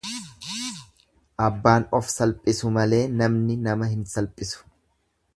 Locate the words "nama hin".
3.67-4.01